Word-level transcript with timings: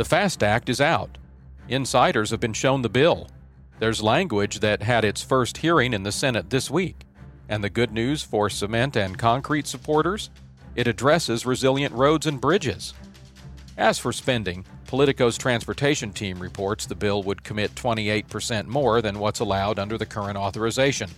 The 0.00 0.06
FAST 0.06 0.42
Act 0.42 0.70
is 0.70 0.80
out. 0.80 1.18
Insiders 1.68 2.30
have 2.30 2.40
been 2.40 2.54
shown 2.54 2.80
the 2.80 2.88
bill. 2.88 3.28
There's 3.80 4.02
language 4.02 4.60
that 4.60 4.82
had 4.82 5.04
its 5.04 5.20
first 5.20 5.58
hearing 5.58 5.92
in 5.92 6.04
the 6.04 6.10
Senate 6.10 6.48
this 6.48 6.70
week. 6.70 7.04
And 7.50 7.62
the 7.62 7.68
good 7.68 7.92
news 7.92 8.22
for 8.22 8.48
cement 8.48 8.96
and 8.96 9.18
concrete 9.18 9.66
supporters? 9.66 10.30
It 10.74 10.88
addresses 10.88 11.44
resilient 11.44 11.94
roads 11.94 12.24
and 12.24 12.40
bridges. 12.40 12.94
As 13.76 13.98
for 13.98 14.10
spending, 14.10 14.64
Politico's 14.86 15.36
transportation 15.36 16.14
team 16.14 16.38
reports 16.38 16.86
the 16.86 16.94
bill 16.94 17.22
would 17.24 17.44
commit 17.44 17.74
28% 17.74 18.68
more 18.68 19.02
than 19.02 19.18
what's 19.18 19.40
allowed 19.40 19.78
under 19.78 19.98
the 19.98 20.06
current 20.06 20.38
authorization. 20.38 21.10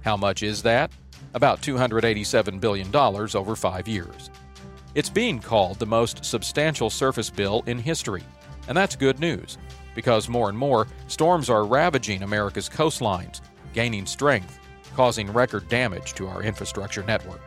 How 0.00 0.16
much 0.16 0.42
is 0.42 0.60
that? 0.64 0.90
About 1.34 1.62
$287 1.62 2.58
billion 2.58 2.96
over 2.96 3.54
five 3.54 3.86
years. 3.86 4.28
It's 4.94 5.10
being 5.10 5.40
called 5.40 5.80
the 5.80 5.86
most 5.86 6.24
substantial 6.24 6.88
surface 6.88 7.28
bill 7.28 7.64
in 7.66 7.78
history, 7.80 8.22
and 8.68 8.76
that's 8.76 8.94
good 8.94 9.18
news 9.18 9.58
because 9.96 10.28
more 10.28 10.48
and 10.48 10.56
more 10.56 10.86
storms 11.08 11.50
are 11.50 11.64
ravaging 11.64 12.22
America's 12.22 12.68
coastlines, 12.68 13.40
gaining 13.72 14.06
strength, 14.06 14.60
causing 14.94 15.32
record 15.32 15.68
damage 15.68 16.14
to 16.14 16.28
our 16.28 16.44
infrastructure 16.44 17.02
network. 17.02 17.40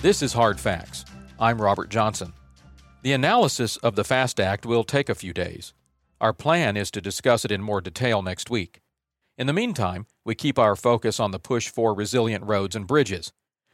This 0.00 0.22
is 0.22 0.32
Hard 0.32 0.58
Facts. 0.58 1.04
I'm 1.38 1.62
Robert 1.62 1.88
Johnson. 1.88 2.32
The 3.02 3.12
analysis 3.12 3.78
of 3.78 3.96
the 3.96 4.04
FAST 4.04 4.38
Act 4.38 4.64
will 4.64 4.84
take 4.84 5.08
a 5.08 5.16
few 5.16 5.32
days. 5.32 5.74
Our 6.20 6.32
plan 6.32 6.76
is 6.76 6.88
to 6.92 7.00
discuss 7.00 7.44
it 7.44 7.50
in 7.50 7.60
more 7.60 7.80
detail 7.80 8.22
next 8.22 8.48
week. 8.48 8.80
In 9.36 9.48
the 9.48 9.52
meantime, 9.52 10.06
we 10.24 10.36
keep 10.36 10.56
our 10.56 10.76
focus 10.76 11.18
on 11.18 11.32
the 11.32 11.40
push 11.40 11.68
for 11.68 11.94
resilient 11.94 12.44
roads 12.44 12.76
and 12.76 12.86
bridges. 12.86 13.32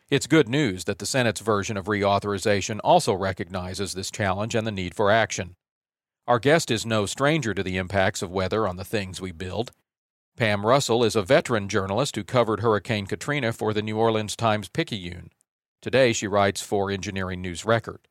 It's 0.09 0.27
good 0.27 0.49
news 0.49 0.85
that 0.85 0.99
the 0.99 1.05
Senate's 1.05 1.43
version 1.43 1.77
of 1.77 1.89
reauthorization 1.89 2.81
also 2.83 3.13
recognizes 3.13 3.93
this 3.93 4.11
challenge 4.11 4.55
and 4.55 4.67
the 4.67 4.73
need 4.73 4.95
for 4.95 5.11
action. 5.11 5.57
Our 6.27 6.39
guest 6.39 6.71
is 6.71 6.87
no 6.87 7.05
stranger 7.05 7.53
to 7.53 7.63
the 7.63 7.77
impacts 7.77 8.23
of 8.23 8.31
weather 8.31 8.67
on 8.67 8.77
the 8.77 8.85
things 8.85 9.21
we 9.21 9.33
build. 9.33 9.73
Pam 10.39 10.65
Russell 10.65 11.05
is 11.05 11.15
a 11.15 11.23
veteran 11.23 11.69
journalist 11.69 12.17
who 12.17 12.25
covered 12.25 12.61
Hurricane 12.61 13.07
Katrina 13.07 13.53
for 13.53 13.75
the 13.75 13.83
New 13.83 13.99
Orleans 13.99 14.35
Times 14.35 14.71
Picayune. 14.71 15.29
Today, 15.83 16.15
she 16.15 16.27
writes 16.27 16.63
for 16.63 16.91
Engineering 16.91 17.43
News 17.43 17.67
Record. 17.67 18.09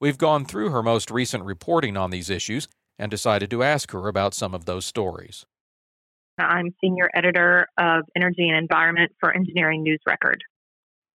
We've 0.00 0.18
gone 0.18 0.44
through 0.44 0.70
her 0.70 0.82
most 0.82 1.10
recent 1.10 1.44
reporting 1.44 1.96
on 1.96 2.10
these 2.10 2.30
issues 2.30 2.68
and 2.98 3.10
decided 3.10 3.50
to 3.50 3.62
ask 3.62 3.90
her 3.92 4.06
about 4.06 4.34
some 4.34 4.54
of 4.54 4.64
those 4.64 4.86
stories. 4.86 5.44
I'm 6.38 6.72
senior 6.80 7.10
editor 7.14 7.66
of 7.76 8.04
Energy 8.14 8.48
and 8.48 8.56
Environment 8.56 9.10
for 9.18 9.34
Engineering 9.34 9.82
News 9.82 9.98
Record. 10.06 10.44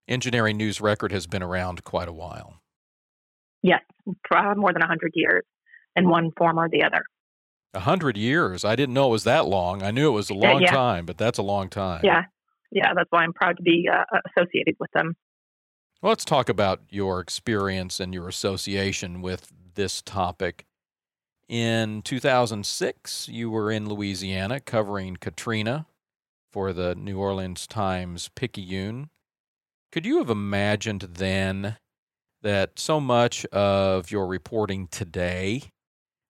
Engineering 0.08 0.58
News 0.58 0.82
Record 0.82 1.14
has 1.14 1.28
been 1.28 1.42
around 1.42 1.86
quite 1.86 2.10
a 2.10 2.14
while. 2.14 2.62
Yes, 3.62 3.82
for 4.28 4.56
more 4.56 4.74
than 4.74 4.82
100 4.82 5.12
years 5.14 5.44
in 5.96 6.10
one 6.10 6.32
form 6.38 6.60
or 6.60 6.68
the 6.68 6.84
other. 6.84 7.04
A 7.74 7.80
hundred 7.80 8.18
years? 8.18 8.66
I 8.66 8.76
didn't 8.76 8.94
know 8.94 9.08
it 9.08 9.12
was 9.12 9.24
that 9.24 9.48
long. 9.48 9.82
I 9.82 9.92
knew 9.92 10.10
it 10.10 10.14
was 10.14 10.30
a 10.30 10.36
long 10.36 10.62
yeah, 10.62 10.68
yeah. 10.68 10.72
time, 10.72 11.06
but 11.06 11.18
that's 11.18 11.40
a 11.40 11.44
long 11.44 11.70
time. 11.70 12.02
Yeah, 12.04 12.24
yeah, 12.72 12.94
that's 12.94 13.10
why 13.10 13.24
I'm 13.24 13.34
proud 13.34 13.58
to 13.58 13.64
be 13.64 13.90
uh, 13.92 14.04
associated 14.30 14.76
with 14.80 14.92
them. 14.94 15.16
Well, 16.04 16.10
let's 16.10 16.26
talk 16.26 16.50
about 16.50 16.82
your 16.90 17.22
experience 17.22 18.02
and 18.02 18.14
your 18.14 18.28
association 18.28 19.22
with 19.22 19.54
this 19.76 20.02
topic. 20.02 20.66
In 21.48 22.02
2006, 22.02 23.30
you 23.30 23.50
were 23.50 23.72
in 23.72 23.88
Louisiana 23.88 24.60
covering 24.60 25.16
Katrina 25.16 25.86
for 26.52 26.74
the 26.74 26.94
New 26.94 27.20
Orleans 27.20 27.66
Times 27.66 28.30
Picayune. 28.36 29.12
Could 29.94 30.06
you 30.06 30.18
have 30.18 30.30
imagined 30.30 31.08
then 31.14 31.78
that 32.42 32.80
so 32.80 33.00
much 33.00 33.46
of 33.46 34.12
your 34.12 34.28
reporting 34.28 34.88
today 34.88 35.72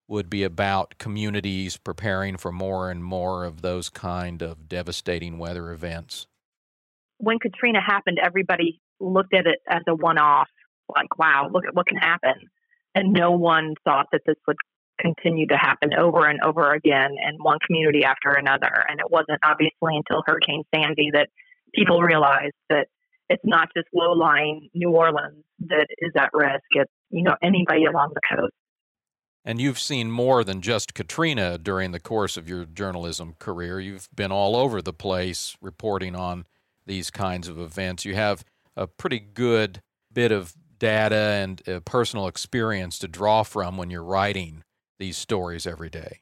would 0.07 0.29
be 0.29 0.44
about 0.44 1.00
communities 1.00 1.78
preparing 1.78 2.38
for 2.38 2.51
more 2.51 2.91
and 2.91 3.03
more 3.03 3.44
of 3.44 3.63
those 3.63 3.90
kind 3.90 4.44
of 4.44 4.69
devastating 4.69 5.40
weather 5.40 5.72
events? 5.72 6.28
When 7.17 7.40
Katrina 7.40 7.81
happened, 7.81 8.19
everybody 8.23 8.79
looked 8.99 9.33
at 9.33 9.47
it 9.47 9.59
as 9.67 9.81
a 9.87 9.95
one 9.95 10.17
off, 10.17 10.49
like, 10.93 11.17
wow, 11.17 11.49
look 11.51 11.65
at 11.67 11.75
what 11.75 11.87
can 11.87 11.97
happen. 11.97 12.33
And 12.95 13.13
no 13.13 13.31
one 13.31 13.75
thought 13.83 14.07
that 14.11 14.21
this 14.25 14.35
would 14.47 14.57
continue 14.99 15.47
to 15.47 15.57
happen 15.57 15.93
over 15.93 16.27
and 16.27 16.39
over 16.41 16.73
again 16.73 17.11
in 17.11 17.37
one 17.41 17.57
community 17.65 18.03
after 18.03 18.31
another. 18.31 18.85
And 18.87 18.99
it 18.99 19.09
wasn't 19.09 19.39
obviously 19.43 19.97
until 19.97 20.23
Hurricane 20.25 20.63
Sandy 20.73 21.09
that 21.13 21.29
people 21.73 22.01
realized 22.01 22.53
that 22.69 22.87
it's 23.29 23.43
not 23.43 23.69
just 23.75 23.87
low 23.93 24.13
lying 24.13 24.69
New 24.73 24.91
Orleans 24.91 25.43
that 25.67 25.87
is 25.99 26.11
at 26.15 26.29
risk, 26.33 26.63
it's, 26.71 26.91
you 27.09 27.23
know, 27.23 27.35
anybody 27.41 27.85
along 27.85 28.11
the 28.13 28.35
coast. 28.35 28.53
And 29.45 29.59
you've 29.59 29.79
seen 29.79 30.09
more 30.09 30.43
than 30.43 30.61
just 30.61 30.93
Katrina 30.93 31.57
during 31.57 31.91
the 31.91 31.99
course 31.99 32.37
of 32.37 32.47
your 32.47 32.65
journalism 32.65 33.35
career. 33.39 33.79
You've 33.79 34.07
been 34.15 34.31
all 34.31 34.55
over 34.55 34.81
the 34.81 34.93
place 34.93 35.57
reporting 35.61 36.15
on 36.15 36.45
these 36.85 37.11
kinds 37.11 37.47
of 37.47 37.59
events. 37.59 38.05
You 38.05 38.15
have 38.15 38.45
a 38.75 38.88
pretty 38.88 39.19
good 39.19 39.81
bit 40.11 40.31
of 40.31 40.53
data 40.78 41.16
and 41.16 41.67
uh, 41.67 41.79
personal 41.81 42.28
experience 42.28 43.00
to 43.00 43.07
draw 43.07 43.44
from 43.44 43.78
when 43.78 43.89
you're 43.89 44.03
writing 44.03 44.63
these 45.00 45.17
stories 45.17 45.66
every 45.66 45.89
day? 45.89 46.22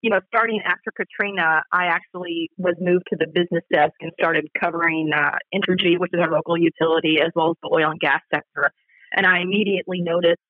You 0.00 0.10
know, 0.10 0.20
starting 0.28 0.60
after 0.64 0.92
Katrina, 0.96 1.62
I 1.72 1.86
actually 1.86 2.50
was 2.56 2.76
moved 2.80 3.04
to 3.10 3.16
the 3.18 3.26
business 3.26 3.64
desk 3.72 3.94
and 4.00 4.12
started 4.18 4.46
covering 4.60 5.10
uh, 5.12 5.38
Entergy, 5.52 5.98
which 5.98 6.12
is 6.12 6.20
our 6.20 6.30
local 6.30 6.56
utility, 6.56 7.16
as 7.20 7.32
well 7.34 7.50
as 7.50 7.56
the 7.62 7.70
oil 7.74 7.90
and 7.90 8.00
gas 8.00 8.20
sector. 8.32 8.70
And 9.12 9.26
I 9.26 9.40
immediately 9.40 10.00
noticed 10.00 10.40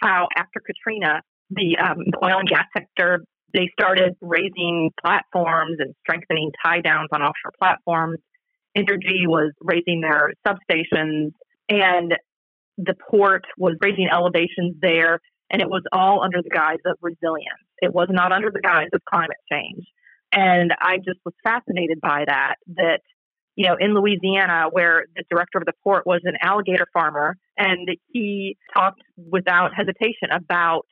how 0.00 0.28
after 0.36 0.60
Katrina, 0.64 1.20
the 1.50 1.76
um, 1.76 1.98
oil 2.22 2.38
and 2.38 2.48
gas 2.48 2.64
sector 2.74 3.24
they 3.54 3.70
started 3.78 4.16
raising 4.20 4.90
platforms 5.00 5.76
and 5.78 5.94
strengthening 6.00 6.50
tie 6.62 6.80
downs 6.80 7.08
on 7.12 7.22
offshore 7.22 7.52
platforms. 7.58 8.18
Entergy 8.76 9.26
was 9.26 9.52
raising 9.60 10.00
their 10.00 10.32
substations, 10.46 11.32
and 11.68 12.14
the 12.76 12.94
port 13.10 13.44
was 13.56 13.76
raising 13.80 14.08
elevations 14.12 14.74
there 14.80 15.20
and 15.50 15.62
it 15.62 15.68
was 15.68 15.82
all 15.92 16.22
under 16.22 16.42
the 16.42 16.50
guise 16.50 16.78
of 16.84 16.96
resilience. 17.00 17.62
It 17.78 17.92
was 17.92 18.08
not 18.10 18.32
under 18.32 18.50
the 18.50 18.60
guise 18.60 18.88
of 18.92 19.00
climate 19.04 19.36
change. 19.50 19.84
And 20.32 20.72
I 20.80 20.96
just 20.96 21.20
was 21.24 21.34
fascinated 21.44 22.00
by 22.00 22.24
that, 22.26 22.56
that, 22.76 23.00
you 23.54 23.68
know, 23.68 23.76
in 23.78 23.94
Louisiana, 23.94 24.64
where 24.72 25.04
the 25.14 25.22
director 25.30 25.58
of 25.58 25.64
the 25.64 25.74
port 25.84 26.06
was 26.06 26.22
an 26.24 26.34
alligator 26.42 26.86
farmer, 26.92 27.36
and 27.56 27.88
he 28.08 28.56
talked 28.74 29.00
without 29.16 29.74
hesitation 29.76 30.30
about 30.32 30.86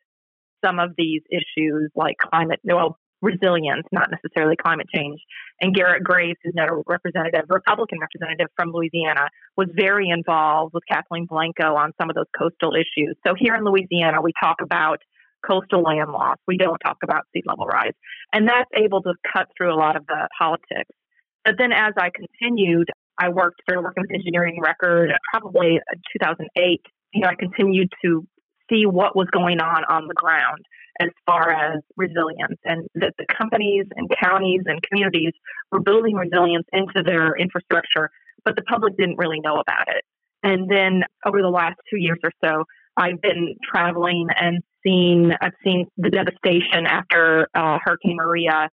some 0.64 0.78
of 0.78 0.90
these 0.96 1.22
issues 1.28 1.90
like 1.96 2.18
climate, 2.18 2.60
well, 2.62 2.98
resilience, 3.22 3.86
not 3.92 4.10
necessarily 4.10 4.56
climate 4.56 4.86
change. 4.94 5.20
And 5.60 5.74
Garrett 5.74 6.02
Graves, 6.02 6.38
who's 6.42 6.54
now 6.54 6.66
a 6.66 6.82
representative, 6.86 7.46
Republican 7.48 7.98
representative 8.00 8.48
from 8.56 8.72
Louisiana, 8.72 9.28
was 9.56 9.68
very 9.74 10.08
involved 10.10 10.74
with 10.74 10.82
Kathleen 10.90 11.26
Blanco 11.26 11.74
on 11.76 11.92
some 12.00 12.10
of 12.10 12.16
those 12.16 12.26
coastal 12.36 12.74
issues. 12.74 13.16
So 13.26 13.34
here 13.38 13.54
in 13.54 13.64
Louisiana, 13.64 14.20
we 14.20 14.32
talk 14.42 14.56
about 14.60 14.98
coastal 15.48 15.82
land 15.82 16.10
loss. 16.10 16.36
We 16.46 16.56
don't 16.56 16.78
talk 16.78 16.98
about 17.02 17.24
sea 17.32 17.42
level 17.46 17.66
rise. 17.66 17.94
And 18.32 18.48
that's 18.48 18.70
able 18.76 19.02
to 19.02 19.14
cut 19.32 19.48
through 19.56 19.72
a 19.72 19.78
lot 19.78 19.96
of 19.96 20.06
the 20.06 20.28
politics. 20.38 20.90
But 21.44 21.54
then 21.58 21.72
as 21.72 21.92
I 21.98 22.10
continued, 22.14 22.88
I 23.18 23.28
worked, 23.28 23.60
started 23.62 23.82
working 23.82 24.02
with 24.02 24.12
Engineering 24.12 24.60
Record 24.62 25.10
probably 25.32 25.80
2008. 26.16 26.80
You 27.14 27.22
know, 27.22 27.28
I 27.28 27.34
continued 27.34 27.88
to 28.04 28.26
see 28.72 28.86
what 28.86 29.14
was 29.14 29.28
going 29.32 29.60
on 29.60 29.84
on 29.88 30.06
the 30.08 30.14
ground 30.14 30.64
as 31.00 31.08
far 31.26 31.50
as 31.50 31.80
resilience 31.96 32.58
and 32.64 32.86
that 32.94 33.14
the 33.18 33.26
companies 33.26 33.86
and 33.96 34.10
counties 34.22 34.62
and 34.66 34.80
communities 34.82 35.32
were 35.70 35.80
building 35.80 36.14
resilience 36.14 36.66
into 36.72 37.02
their 37.04 37.34
infrastructure, 37.36 38.10
but 38.44 38.56
the 38.56 38.62
public 38.62 38.96
didn't 38.96 39.16
really 39.16 39.40
know 39.40 39.54
about 39.54 39.88
it. 39.88 40.04
And 40.42 40.68
then 40.70 41.04
over 41.24 41.40
the 41.40 41.48
last 41.48 41.76
two 41.88 41.98
years 41.98 42.18
or 42.22 42.32
so, 42.44 42.64
I've 42.96 43.20
been 43.22 43.56
traveling 43.64 44.26
and 44.38 44.62
seen, 44.84 45.32
I've 45.40 45.52
seen 45.64 45.86
the 45.96 46.10
devastation 46.10 46.86
after 46.86 47.48
uh, 47.54 47.78
Hurricane 47.82 48.16
Maria 48.16 48.68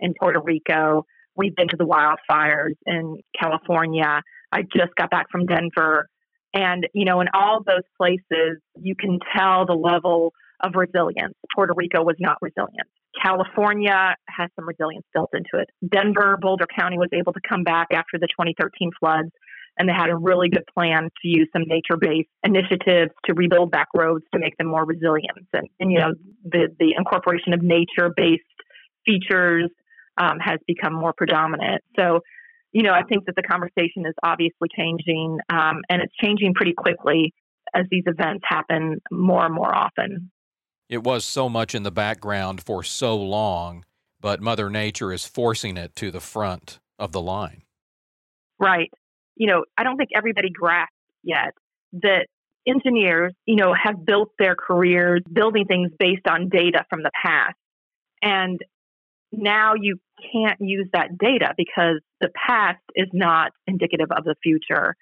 in 0.00 0.14
Puerto 0.20 0.40
Rico. 0.40 1.06
We've 1.36 1.56
been 1.56 1.68
to 1.68 1.76
the 1.76 1.86
wildfires 1.86 2.74
in 2.86 3.18
California. 3.38 4.22
I 4.52 4.62
just 4.62 4.94
got 4.96 5.10
back 5.10 5.26
from 5.30 5.46
Denver. 5.46 6.06
And, 6.54 6.86
you 6.94 7.04
know, 7.04 7.20
in 7.20 7.26
all 7.34 7.62
those 7.66 7.82
places, 7.96 8.58
you 8.80 8.94
can 8.94 9.18
tell 9.36 9.66
the 9.66 9.74
level 9.74 10.32
of 10.62 10.72
resilience. 10.76 11.34
Puerto 11.54 11.74
Rico 11.76 12.02
was 12.02 12.16
not 12.20 12.38
resilient. 12.40 12.88
California 13.20 14.14
has 14.28 14.50
some 14.56 14.66
resilience 14.66 15.04
built 15.12 15.30
into 15.32 15.62
it. 15.62 15.68
Denver, 15.90 16.38
Boulder 16.40 16.66
County 16.78 16.96
was 16.96 17.08
able 17.12 17.32
to 17.32 17.40
come 17.48 17.64
back 17.64 17.88
after 17.92 18.18
the 18.18 18.28
2013 18.28 18.90
floods, 18.98 19.30
and 19.78 19.88
they 19.88 19.92
had 19.92 20.10
a 20.10 20.16
really 20.16 20.48
good 20.48 20.64
plan 20.72 21.10
to 21.22 21.28
use 21.28 21.48
some 21.52 21.62
nature 21.66 21.96
based 21.98 22.28
initiatives 22.44 23.10
to 23.24 23.34
rebuild 23.34 23.70
back 23.70 23.88
roads 23.94 24.24
to 24.32 24.38
make 24.38 24.56
them 24.56 24.68
more 24.68 24.84
resilient. 24.84 25.46
And, 25.52 25.68
and 25.80 25.92
you 25.92 25.98
know, 25.98 26.14
the, 26.44 26.68
the 26.78 26.94
incorporation 26.96 27.52
of 27.52 27.62
nature 27.62 28.12
based 28.16 28.42
features 29.04 29.70
um, 30.16 30.38
has 30.38 30.60
become 30.66 30.94
more 30.94 31.12
predominant. 31.12 31.82
So, 31.96 32.20
you 32.74 32.82
know, 32.82 32.92
I 32.92 33.04
think 33.04 33.24
that 33.26 33.36
the 33.36 33.42
conversation 33.42 34.04
is 34.04 34.14
obviously 34.22 34.68
changing, 34.76 35.38
um, 35.48 35.80
and 35.88 36.02
it's 36.02 36.12
changing 36.20 36.54
pretty 36.54 36.74
quickly 36.74 37.32
as 37.72 37.86
these 37.90 38.02
events 38.06 38.44
happen 38.46 39.00
more 39.12 39.46
and 39.46 39.54
more 39.54 39.74
often. 39.74 40.30
It 40.88 41.04
was 41.04 41.24
so 41.24 41.48
much 41.48 41.74
in 41.74 41.84
the 41.84 41.92
background 41.92 42.60
for 42.60 42.82
so 42.82 43.16
long, 43.16 43.84
but 44.20 44.42
Mother 44.42 44.68
Nature 44.68 45.12
is 45.12 45.24
forcing 45.24 45.76
it 45.76 45.94
to 45.96 46.10
the 46.10 46.20
front 46.20 46.80
of 46.98 47.12
the 47.12 47.20
line. 47.20 47.62
Right. 48.58 48.90
You 49.36 49.46
know, 49.46 49.64
I 49.78 49.84
don't 49.84 49.96
think 49.96 50.10
everybody 50.14 50.50
grasps 50.50 50.92
yet 51.22 51.54
that 52.02 52.26
engineers, 52.66 53.32
you 53.46 53.56
know, 53.56 53.72
have 53.72 54.04
built 54.04 54.30
their 54.38 54.56
careers 54.56 55.22
building 55.32 55.64
things 55.66 55.92
based 55.96 56.26
on 56.28 56.48
data 56.48 56.84
from 56.90 57.04
the 57.04 57.10
past. 57.24 57.54
And 58.20 58.60
now 59.38 59.74
you 59.80 59.98
can't 60.32 60.58
use 60.60 60.88
that 60.92 61.18
data 61.18 61.54
because 61.56 62.00
the 62.20 62.30
past 62.46 62.80
is 62.94 63.08
not 63.12 63.52
indicative 63.66 64.08
of 64.10 64.24
the 64.24 64.34
future. 64.42 64.94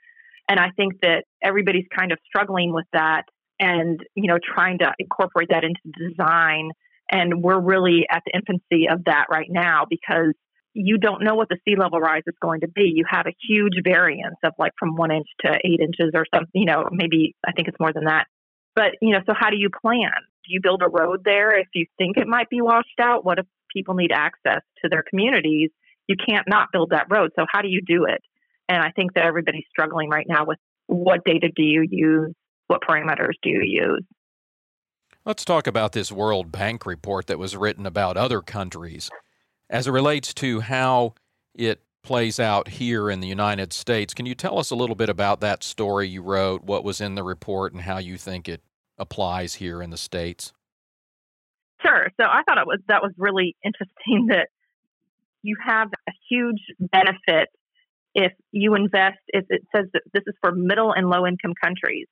And 0.48 0.58
I 0.58 0.70
think 0.76 1.00
that 1.02 1.24
everybody's 1.42 1.86
kind 1.96 2.12
of 2.12 2.18
struggling 2.26 2.72
with 2.72 2.86
that 2.92 3.22
and, 3.58 4.00
you 4.14 4.26
know, 4.26 4.38
trying 4.42 4.78
to 4.78 4.92
incorporate 4.98 5.48
that 5.50 5.64
into 5.64 5.80
design. 6.08 6.70
And 7.10 7.42
we're 7.42 7.60
really 7.60 8.06
at 8.10 8.22
the 8.26 8.32
infancy 8.34 8.88
of 8.88 9.04
that 9.04 9.26
right 9.30 9.48
now 9.48 9.86
because 9.88 10.34
you 10.74 10.98
don't 10.98 11.22
know 11.22 11.34
what 11.34 11.48
the 11.48 11.58
sea 11.64 11.76
level 11.76 12.00
rise 12.00 12.22
is 12.26 12.34
going 12.40 12.60
to 12.60 12.68
be. 12.68 12.92
You 12.94 13.04
have 13.08 13.26
a 13.26 13.34
huge 13.46 13.74
variance 13.84 14.36
of 14.42 14.52
like 14.58 14.72
from 14.78 14.96
one 14.96 15.10
inch 15.10 15.26
to 15.44 15.58
eight 15.64 15.80
inches 15.80 16.12
or 16.14 16.24
something, 16.34 16.50
you 16.54 16.64
know, 16.64 16.88
maybe 16.90 17.34
I 17.46 17.52
think 17.52 17.68
it's 17.68 17.78
more 17.78 17.92
than 17.92 18.04
that. 18.04 18.26
But, 18.74 18.92
you 19.02 19.10
know, 19.10 19.20
so 19.26 19.34
how 19.38 19.50
do 19.50 19.58
you 19.58 19.68
plan? 19.68 20.10
Do 20.44 20.52
you 20.52 20.60
build 20.62 20.82
a 20.82 20.88
road 20.88 21.22
there 21.24 21.58
if 21.58 21.68
you 21.74 21.86
think 21.98 22.16
it 22.16 22.26
might 22.26 22.48
be 22.48 22.62
washed 22.62 22.98
out? 22.98 23.24
What 23.24 23.38
if 23.38 23.46
people 23.72 23.94
need 23.94 24.12
access 24.12 24.60
to 24.82 24.88
their 24.88 25.02
communities? 25.08 25.70
You 26.08 26.16
can't 26.16 26.46
not 26.48 26.68
build 26.72 26.90
that 26.90 27.06
road. 27.10 27.30
So 27.36 27.46
how 27.50 27.62
do 27.62 27.68
you 27.68 27.80
do 27.86 28.04
it? 28.04 28.20
And 28.68 28.82
I 28.82 28.90
think 28.90 29.14
that 29.14 29.24
everybody's 29.24 29.64
struggling 29.70 30.08
right 30.08 30.26
now 30.28 30.44
with 30.44 30.58
what 30.86 31.24
data 31.24 31.50
do 31.54 31.62
you 31.62 31.86
use? 31.88 32.32
What 32.66 32.80
parameters 32.88 33.34
do 33.42 33.50
you 33.50 33.62
use? 33.62 34.04
Let's 35.24 35.44
talk 35.44 35.66
about 35.66 35.92
this 35.92 36.10
World 36.10 36.50
Bank 36.50 36.84
report 36.84 37.28
that 37.28 37.38
was 37.38 37.56
written 37.56 37.86
about 37.86 38.16
other 38.16 38.40
countries 38.40 39.08
as 39.70 39.86
it 39.86 39.92
relates 39.92 40.34
to 40.34 40.60
how 40.60 41.14
it 41.54 41.82
plays 42.02 42.40
out 42.40 42.68
here 42.68 43.08
in 43.08 43.20
the 43.20 43.28
United 43.28 43.72
States. 43.72 44.14
Can 44.14 44.26
you 44.26 44.34
tell 44.34 44.58
us 44.58 44.70
a 44.70 44.74
little 44.74 44.96
bit 44.96 45.08
about 45.08 45.40
that 45.40 45.62
story 45.62 46.08
you 46.08 46.22
wrote, 46.22 46.64
what 46.64 46.82
was 46.82 47.00
in 47.00 47.14
the 47.14 47.22
report, 47.22 47.72
and 47.72 47.82
how 47.82 47.98
you 47.98 48.16
think 48.16 48.48
it 48.48 48.62
applies 48.98 49.54
here 49.54 49.80
in 49.80 49.90
the 49.90 49.96
States? 49.96 50.52
Sure. 51.82 52.08
So 52.20 52.26
I 52.26 52.42
thought 52.46 52.58
it 52.58 52.66
was 52.66 52.78
that 52.88 53.02
was 53.02 53.12
really 53.18 53.56
interesting 53.64 54.26
that 54.28 54.48
you 55.42 55.56
have 55.64 55.88
a 56.08 56.12
huge 56.30 56.60
benefit 56.78 57.48
if 58.14 58.32
you 58.52 58.74
invest 58.74 59.18
if 59.28 59.44
it 59.48 59.62
says 59.74 59.86
that 59.92 60.02
this 60.12 60.22
is 60.26 60.34
for 60.40 60.52
middle 60.52 60.92
and 60.92 61.08
low 61.08 61.26
income 61.26 61.54
countries 61.62 62.06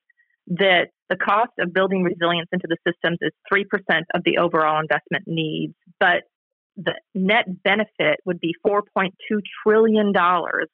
that 0.46 0.88
the 1.08 1.16
cost 1.16 1.52
of 1.60 1.72
building 1.72 2.02
resilience 2.02 2.48
into 2.52 2.66
the 2.66 2.76
systems 2.86 3.18
is 3.20 3.30
3% 3.52 3.64
of 4.14 4.22
the 4.24 4.38
overall 4.38 4.80
investment 4.80 5.24
needs 5.26 5.74
but 6.00 6.22
the 6.76 6.94
net 7.14 7.44
benefit 7.62 8.20
would 8.24 8.40
be 8.40 8.54
$4.2 8.66 9.10
trillion, 9.62 10.12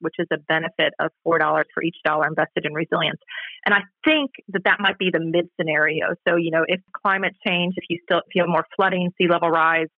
which 0.01 0.15
is 0.19 0.27
a 0.33 0.39
benefit 0.39 0.93
of 1.01 1.11
$4 1.27 1.65
for 1.73 1.83
each 1.83 1.97
dollar 2.05 2.27
invested 2.27 2.65
in 2.65 2.75
resilience. 2.75 3.21
And 3.65 3.75
I 3.75 3.81
think 4.05 4.31
that 4.49 4.65
that 4.65 4.79
might 4.79 4.99
be 4.99 5.11
the 5.13 5.21
mid 5.21 5.49
scenario. 5.59 6.15
So, 6.29 6.37
you 6.37 6.51
know, 6.51 6.65
if 6.67 6.81
climate 7.03 7.35
change, 7.47 7.75
if 7.77 7.85
you 7.89 7.99
still 8.05 8.23
feel 8.33 8.47
more 8.47 8.67
flooding, 8.77 9.11
sea 9.19 9.29
level 9.29 9.51
rise, 9.51 9.89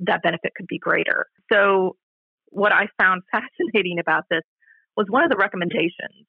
that 0.00 0.22
benefit 0.22 0.52
could 0.54 0.66
be 0.68 0.78
greater. 0.78 1.26
So, 1.52 1.96
what 2.50 2.72
I 2.72 2.86
found 3.00 3.22
fascinating 3.32 3.98
about 3.98 4.24
this 4.30 4.42
was 4.96 5.06
one 5.08 5.24
of 5.24 5.30
the 5.30 5.36
recommendations 5.36 6.26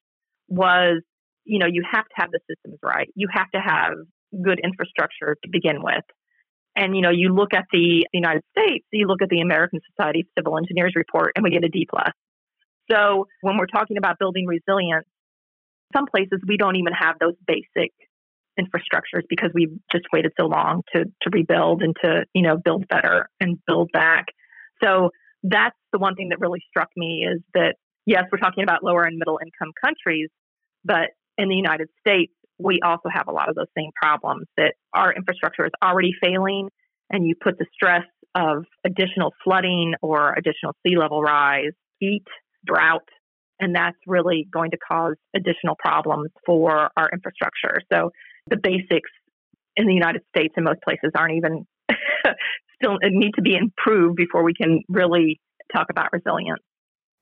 was, 0.47 1.01
you 1.45 1.59
know, 1.59 1.67
you 1.67 1.83
have 1.89 2.05
to 2.05 2.15
have 2.15 2.31
the 2.31 2.39
systems 2.49 2.79
right. 2.83 3.09
You 3.15 3.27
have 3.31 3.49
to 3.51 3.59
have 3.59 3.93
good 4.43 4.59
infrastructure 4.63 5.35
to 5.43 5.49
begin 5.51 5.81
with. 5.83 6.03
And 6.79 6.95
you 6.95 7.01
know, 7.01 7.11
you 7.11 7.35
look 7.35 7.53
at 7.53 7.65
the 7.73 8.07
United 8.13 8.41
States, 8.57 8.85
you 8.91 9.05
look 9.05 9.21
at 9.21 9.27
the 9.27 9.41
American 9.41 9.81
Society 9.91 10.21
of 10.21 10.27
Civil 10.37 10.57
Engineers 10.57 10.93
report, 10.95 11.33
and 11.35 11.43
we 11.43 11.49
get 11.49 11.65
a 11.65 11.67
D 11.67 11.85
plus. 11.87 12.13
So 12.89 13.27
when 13.41 13.57
we're 13.57 13.67
talking 13.67 13.97
about 13.97 14.17
building 14.17 14.47
resilience, 14.47 15.05
some 15.93 16.05
places 16.05 16.39
we 16.47 16.55
don't 16.55 16.77
even 16.77 16.93
have 16.93 17.17
those 17.19 17.35
basic 17.45 17.91
infrastructures 18.57 19.23
because 19.29 19.51
we've 19.53 19.77
just 19.91 20.05
waited 20.13 20.31
so 20.39 20.45
long 20.45 20.83
to 20.95 21.03
to 21.03 21.29
rebuild 21.31 21.83
and 21.83 21.95
to 22.01 22.23
you 22.33 22.41
know 22.41 22.55
build 22.57 22.87
better 22.87 23.29
and 23.41 23.57
build 23.67 23.89
back. 23.91 24.27
So 24.81 25.09
that's 25.43 25.75
the 25.91 25.99
one 25.99 26.15
thing 26.15 26.29
that 26.29 26.39
really 26.39 26.61
struck 26.69 26.89
me 26.95 27.27
is 27.29 27.41
that 27.55 27.75
yes, 28.05 28.23
we're 28.31 28.39
talking 28.39 28.63
about 28.63 28.85
lower 28.85 29.03
and 29.03 29.17
middle 29.17 29.39
income 29.43 29.73
countries, 29.83 30.29
but 30.85 31.09
in 31.37 31.49
the 31.49 31.55
United 31.55 31.89
States, 31.99 32.31
we 32.59 32.81
also 32.83 33.09
have 33.11 33.27
a 33.27 33.31
lot 33.31 33.49
of 33.49 33.55
those 33.55 33.67
same 33.77 33.91
problems 33.95 34.45
that 34.57 34.73
our 34.93 35.13
infrastructure 35.13 35.65
is 35.65 35.71
already 35.83 36.11
failing 36.21 36.69
and 37.09 37.25
you 37.25 37.35
put 37.41 37.57
the 37.57 37.65
stress 37.73 38.05
of 38.35 38.65
additional 38.85 39.33
flooding 39.43 39.95
or 40.01 40.33
additional 40.33 40.73
sea 40.85 40.97
level 40.97 41.21
rise, 41.21 41.71
heat, 41.99 42.25
drought, 42.65 43.07
and 43.59 43.75
that's 43.75 43.97
really 44.05 44.47
going 44.51 44.71
to 44.71 44.77
cause 44.77 45.15
additional 45.35 45.75
problems 45.79 46.29
for 46.45 46.89
our 46.95 47.09
infrastructure. 47.11 47.81
So 47.91 48.11
the 48.47 48.57
basics 48.57 49.09
in 49.75 49.87
the 49.87 49.93
United 49.93 50.21
States 50.35 50.53
and 50.55 50.65
most 50.65 50.81
places 50.81 51.11
aren't 51.15 51.35
even 51.35 51.65
still 52.81 52.97
need 53.03 53.31
to 53.35 53.41
be 53.41 53.55
improved 53.55 54.15
before 54.15 54.43
we 54.43 54.53
can 54.53 54.81
really 54.87 55.39
talk 55.73 55.87
about 55.89 56.09
resilience. 56.11 56.61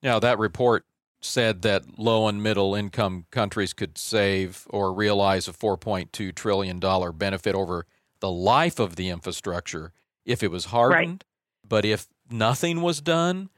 Now 0.04 0.20
that 0.20 0.40
report 0.40 0.86
said 1.22 1.62
that 1.64 1.98
low 1.98 2.28
and 2.28 2.44
middle 2.44 2.76
income 2.76 3.26
countries 3.32 3.74
could 3.74 3.98
save 3.98 4.66
or 4.70 4.94
realize 4.94 5.48
a 5.48 5.54
$4.2 5.54 6.34
trillion 6.36 6.80
benefit 7.18 7.56
over 7.56 7.86
the 8.20 8.32
life 8.32 8.80
of 8.80 8.96
the 8.96 9.10
infrastructure 9.10 9.92
if 10.26 10.44
it 10.44 10.52
was 10.52 10.66
hardened. 10.66 11.24
Right. 11.24 11.24
But 11.68 11.86
if 11.86 12.08
nothing 12.30 12.82
was 12.82 13.02
done, 13.02 13.50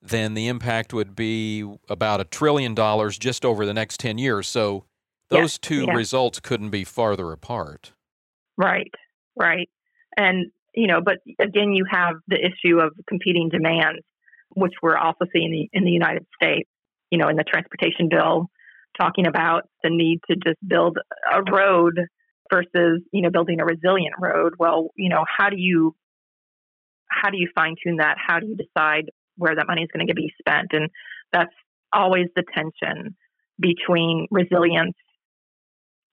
then 0.00 0.34
the 0.34 0.46
impact 0.46 0.92
would 0.92 1.16
be 1.16 1.68
about 1.88 2.20
a 2.20 2.24
trillion 2.24 2.74
dollars 2.74 3.18
just 3.18 3.44
over 3.44 3.66
the 3.66 3.74
next 3.74 3.98
10 4.00 4.18
years. 4.18 4.46
So 4.46 4.84
those 5.28 5.54
yes, 5.54 5.58
two 5.58 5.86
results 5.86 6.40
couldn't 6.40 6.70
be 6.70 6.84
farther 6.84 7.32
apart. 7.32 7.92
Right, 8.56 8.92
right. 9.36 9.68
And, 10.16 10.50
you 10.74 10.86
know, 10.86 11.00
but 11.00 11.18
again, 11.38 11.72
you 11.72 11.84
have 11.90 12.14
the 12.28 12.38
issue 12.38 12.78
of 12.78 12.92
competing 13.08 13.48
demands, 13.48 14.00
which 14.54 14.74
we're 14.82 14.96
also 14.96 15.26
seeing 15.32 15.68
in 15.72 15.84
the 15.84 15.90
United 15.90 16.26
States 16.40 16.68
you 17.10 17.18
know, 17.18 17.28
in 17.28 17.36
the 17.36 17.44
transportation 17.44 18.08
bill, 18.08 18.50
talking 18.98 19.26
about 19.26 19.62
the 19.82 19.90
need 19.90 20.20
to 20.30 20.36
just 20.36 20.58
build 20.66 20.98
a 21.32 21.42
road 21.50 22.00
versus, 22.50 23.02
you 23.12 23.22
know, 23.22 23.30
building 23.30 23.60
a 23.60 23.64
resilient 23.64 24.14
road. 24.20 24.54
Well, 24.58 24.90
you 24.96 25.08
know, 25.08 25.24
how 25.36 25.50
do 25.50 25.56
you 25.58 25.94
how 27.10 27.30
do 27.30 27.38
you 27.38 27.48
fine 27.54 27.74
tune 27.82 27.96
that? 27.96 28.16
How 28.24 28.38
do 28.38 28.46
you 28.46 28.56
decide 28.56 29.10
where 29.36 29.54
that 29.54 29.66
money 29.66 29.82
is 29.82 29.88
going 29.94 30.06
to 30.06 30.14
be 30.14 30.32
spent? 30.38 30.68
And 30.72 30.90
that's 31.32 31.54
always 31.92 32.26
the 32.36 32.44
tension 32.54 33.16
between 33.58 34.26
resilience 34.30 34.96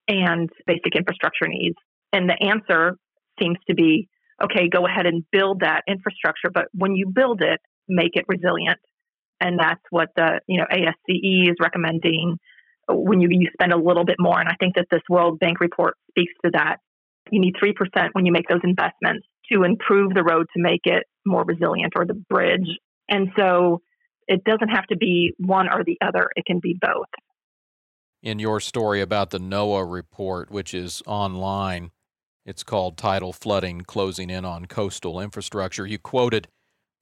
and 0.08 0.50
basic 0.66 0.96
infrastructure 0.96 1.48
needs. 1.48 1.75
And 2.14 2.30
the 2.30 2.42
answer 2.42 2.98
seems 3.40 3.58
to 3.68 3.75
be 3.75 4.08
okay, 4.44 4.70
go 4.70 4.86
ahead 4.86 5.06
and 5.06 5.24
build 5.32 5.62
that 5.62 5.82
infrastructure, 5.88 6.50
but 6.54 6.66
when 6.74 6.96
you 6.96 7.10
build 7.14 7.42
it, 7.42 7.62
make 7.88 8.12
it 8.16 8.25
resilient 8.28 8.80
and 9.46 9.60
that's 9.60 9.82
what 9.92 10.10
the 10.16 10.42
you 10.48 10.58
know 10.58 10.66
ASCE 10.72 11.50
is 11.50 11.56
recommending 11.62 12.38
when 12.90 13.22
you, 13.22 13.30
you 13.32 13.50
spend 13.54 13.72
a 13.72 13.78
little 13.78 14.06
bit 14.06 14.18
more. 14.20 14.40
And 14.40 14.50
I 14.50 14.56
think 14.60 14.75
that 14.75 14.86
this 14.92 15.02
World 15.10 15.40
Bank 15.40 15.60
report 15.60 15.96
speaks 16.10 16.34
to 16.44 16.52
that. 16.54 16.78
You 17.32 17.40
need 17.40 17.56
three 17.58 17.74
percent 17.74 18.14
when 18.14 18.25
you 18.25 18.32
make 18.32 18.48
those 18.48 18.62
investments 18.64 19.25
to 19.52 19.64
improve 19.64 20.14
the 20.14 20.24
road 20.24 20.48
to 20.56 20.62
make 20.62 20.82
it 20.86 21.04
more 21.25 21.44
resilient 21.44 21.94
or 21.96 22.06
the 22.06 22.14
bridge. 22.14 22.68
And 23.08 23.30
so 23.38 23.82
it 24.28 24.44
doesn't 24.44 24.70
have 24.70 24.88
to 24.88 24.98
be 24.98 25.34
one 25.38 25.68
or 25.72 25.84
the 25.84 25.98
other; 26.02 26.30
it 26.36 26.46
can 26.46 26.60
be 26.60 26.78
both. 26.80 27.08
In 28.24 28.40
your 28.40 28.60
story 28.60 29.02
about 29.02 29.30
the 29.30 29.40
NOAA 29.40 29.92
report, 29.92 30.50
which 30.50 30.74
is 30.74 31.04
online, 31.06 31.92
it's 32.44 32.64
called 32.64 32.98
Tidal 32.98 33.34
Flooding 33.34 33.82
Closing 33.82 34.32
In 34.32 34.46
on 34.46 34.66
Coastal 34.66 35.20
Infrastructure. 35.20 35.86
You 35.86 36.00
quoted 36.00 36.48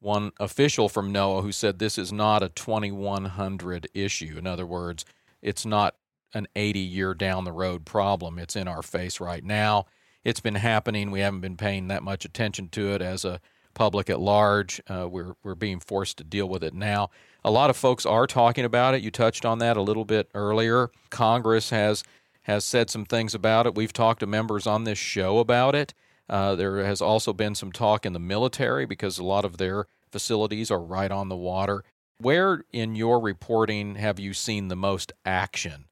one 0.03 0.31
official 0.39 0.89
from 0.89 1.13
NOAA 1.13 1.41
who 1.41 1.51
said 1.51 1.79
this 1.79 1.98
is 1.98 2.12
not 2.12 2.43
a 2.43 2.50
2100 2.50 3.88
issue. 3.93 4.36
In 4.38 4.45
other 4.45 4.65
words, 4.65 5.05
it's 5.41 5.65
not 5.65 5.95
an 6.33 6.48
80 6.55 6.79
year 6.79 7.13
down 7.13 7.43
the 7.45 7.51
road 7.51 7.86
problem. 7.86 8.39
It's 8.39 8.55
in 8.55 8.67
our 8.67 8.81
face 8.81 9.19
right 9.19 9.43
now. 9.43 9.86
It's 10.24 10.39
been 10.39 10.55
happening. 10.55 11.12
We 11.12 11.19
haven't 11.19 11.41
been 11.41 11.57
paying 11.57 11.88
that 11.88 12.03
much 12.03 12.25
attention 12.25 12.69
to 12.69 12.93
it 12.93 13.01
as 13.01 13.25
a 13.25 13.39
public 13.74 14.10
at 14.10 14.19
large. 14.19 14.81
Uh, 14.88 15.07
we're, 15.10 15.33
we're 15.43 15.55
being 15.55 15.79
forced 15.79 16.17
to 16.17 16.24
deal 16.24 16.48
with 16.48 16.63
it 16.63 16.74
now. 16.74 17.10
A 17.43 17.51
lot 17.51 17.69
of 17.69 17.77
folks 17.77 18.05
are 18.05 18.27
talking 18.27 18.65
about 18.65 18.93
it. 18.93 19.01
You 19.01 19.12
touched 19.12 19.45
on 19.45 19.60
that 19.60 19.77
a 19.77 19.81
little 19.81 20.05
bit 20.05 20.29
earlier. 20.33 20.91
Congress 21.10 21.69
has 21.72 22.03
has 22.43 22.65
said 22.65 22.89
some 22.89 23.05
things 23.05 23.33
about 23.33 23.65
it. 23.65 23.74
We've 23.74 23.93
talked 23.93 24.19
to 24.19 24.27
members 24.27 24.67
on 24.67 24.83
this 24.83 24.98
show 24.98 25.39
about 25.39 25.75
it. 25.75 25.93
Uh, 26.29 26.55
there 26.55 26.83
has 26.83 27.01
also 27.01 27.31
been 27.31 27.55
some 27.55 27.72
talk 27.72 28.05
in 28.05 28.12
the 28.12 28.19
military 28.19 28.86
because 28.86 29.17
a 29.17 29.24
lot 29.24 29.45
of 29.45 29.57
their 29.57 29.88
facilities 30.13 30.72
are 30.72 30.79
right 30.79 31.12
on 31.12 31.27
the 31.27 31.36
water. 31.36 31.84
Where 32.20 32.63
in 32.72 32.96
your 32.96 33.20
reporting 33.20 33.96
have 33.96 34.20
you 34.20 34.34
seen 34.34 34.70
the 34.70 34.75
most 34.77 35.12
action? 35.25 35.86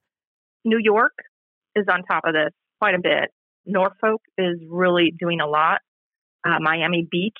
New 0.64 0.80
York 0.82 1.12
is 1.76 1.86
on 1.92 2.04
top 2.04 2.24
of 2.26 2.34
this 2.34 2.54
quite 2.80 2.96
a 2.96 3.00
bit. 3.00 3.32
Norfolk 3.66 4.22
is 4.38 4.58
really 4.70 5.14
doing 5.20 5.42
a 5.42 5.48
lot. 5.48 5.82
Uh, 6.48 6.60
Miami 6.60 7.08
Beach 7.10 7.38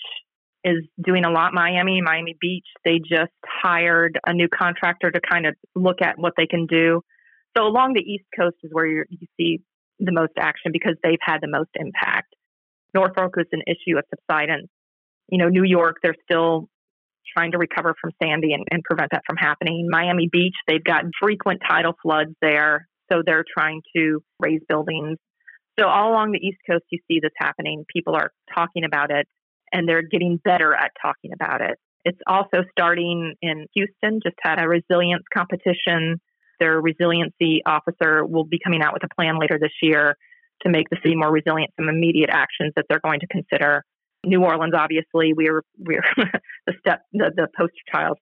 is 0.64 0.84
doing 1.04 1.24
a 1.24 1.32
lot. 1.32 1.54
Miami, 1.54 2.02
Miami 2.02 2.36
Beach, 2.42 2.66
they 2.84 3.00
just 3.00 3.32
hired 3.46 4.20
a 4.26 4.34
new 4.34 4.48
contractor 4.48 5.12
to 5.12 5.20
kind 5.22 5.46
of 5.46 5.56
look 5.76 6.02
at 6.02 6.18
what 6.18 6.34
they 6.36 6.48
can 6.48 6.66
do. 6.66 7.02
So 7.56 7.64
along 7.64 7.94
the 7.94 8.02
East 8.02 8.26
Coast 8.38 8.56
is 8.64 8.72
where 8.74 8.88
you 8.88 9.28
see 9.38 9.60
the 10.00 10.12
most 10.12 10.34
action 10.38 10.72
because 10.74 10.96
they've 11.04 11.22
had 11.22 11.40
the 11.42 11.48
most 11.48 11.70
impact. 11.76 12.34
Norfolk 12.94 13.36
is 13.38 13.48
an 13.52 13.62
issue 13.68 13.98
of 13.98 14.04
subsidence. 14.10 14.68
You 15.32 15.40
know, 15.40 15.50
New 15.50 15.64
York, 15.64 15.98
they're 16.04 16.16
still 16.24 16.68
trying 17.36 17.54
to 17.54 17.58
recover 17.58 17.96
from 18.00 18.12
Sandy 18.22 18.54
and, 18.54 18.66
and 18.70 18.84
prevent 18.84 19.12
that 19.12 19.24
from 19.26 19.38
happening. 19.38 19.88
Miami 19.90 20.30
Beach, 20.32 20.56
they've 20.68 20.84
got 20.84 21.06
frequent 21.20 21.62
tidal 21.68 21.94
floods 22.02 22.32
there, 22.42 22.88
so 23.12 23.22
they're 23.26 23.46
trying 23.58 23.82
to 23.96 24.22
raise 24.40 24.62
buildings. 24.68 25.18
So 25.80 25.88
all 25.88 26.12
along 26.12 26.34
the 26.34 26.40
East 26.40 26.60
Coast, 26.70 26.84
you 26.92 27.00
see 27.08 27.20
this 27.22 27.32
happening. 27.38 27.86
People 27.92 28.16
are 28.16 28.32
talking 28.54 28.84
about 28.84 29.10
it, 29.10 29.28
and 29.72 29.88
they're 29.88 30.04
getting 30.04 30.40
better 30.44 30.76
at 30.76 30.92
talking 31.02 31.32
about 31.34 31.62
it. 31.62 31.78
It's 32.04 32.20
also 32.28 32.64
starting 32.72 33.36
in 33.42 33.68
Houston. 33.74 34.20
Just 34.24 34.36
had 34.42 34.62
a 34.62 34.68
resilience 34.68 35.24
competition. 35.34 36.20
Their 36.60 36.82
resiliency 36.82 37.62
officer 37.66 38.26
will 38.26 38.44
be 38.44 38.60
coming 38.64 38.82
out 38.82 38.94
with 38.94 39.04
a 39.04 39.16
plan 39.16 39.40
later 39.40 39.58
this 39.60 39.72
year 39.82 40.16
to 40.64 40.70
make 40.70 40.90
the 40.90 40.98
city 41.04 41.16
more 41.16 41.32
resilient. 41.32 41.72
Some 41.80 41.90
immediate 41.90 42.30
actions 42.32 42.74
that 42.76 42.86
they're 42.90 43.00
going 43.00 43.22
to 43.22 43.28
consider. 43.28 43.84
New 44.26 44.44
Orleans, 44.44 44.74
obviously, 44.76 45.34
we're 45.34 45.64
we're 45.78 46.04
the 46.68 46.74
step 46.80 47.02
the, 47.14 47.32
the 47.36 47.48
poster 47.58 47.74
child. 47.92 48.18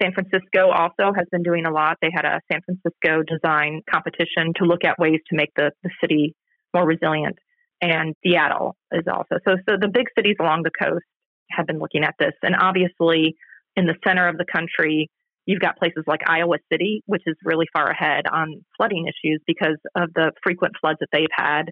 San 0.00 0.12
Francisco 0.12 0.70
also 0.70 1.12
has 1.14 1.26
been 1.30 1.42
doing 1.42 1.64
a 1.66 1.70
lot. 1.70 1.96
They 2.00 2.10
had 2.12 2.24
a 2.24 2.40
San 2.50 2.60
Francisco 2.62 3.22
design 3.22 3.82
competition 3.88 4.52
to 4.56 4.64
look 4.64 4.84
at 4.84 4.98
ways 4.98 5.20
to 5.30 5.36
make 5.36 5.50
the, 5.54 5.70
the 5.84 5.90
city 6.00 6.34
more 6.74 6.86
resilient. 6.86 7.36
And 7.80 8.14
Seattle 8.24 8.76
is 8.90 9.04
also 9.06 9.38
so. 9.46 9.56
So 9.68 9.76
the 9.80 9.88
big 9.88 10.06
cities 10.16 10.36
along 10.40 10.62
the 10.62 10.70
coast 10.70 11.04
have 11.50 11.66
been 11.66 11.78
looking 11.78 12.04
at 12.04 12.14
this, 12.18 12.32
and 12.42 12.56
obviously 12.58 13.36
in 13.76 13.86
the 13.86 13.94
center 14.06 14.28
of 14.28 14.38
the 14.38 14.44
country, 14.50 15.08
you've 15.46 15.60
got 15.60 15.76
places 15.78 16.04
like 16.06 16.20
Iowa 16.26 16.56
City, 16.70 17.02
which 17.06 17.22
is 17.26 17.36
really 17.44 17.66
far 17.72 17.90
ahead 17.90 18.26
on 18.30 18.64
flooding 18.76 19.06
issues 19.06 19.40
because 19.46 19.78
of 19.96 20.12
the 20.14 20.32
frequent 20.42 20.74
floods 20.80 20.98
that 21.00 21.08
they've 21.12 21.26
had 21.34 21.70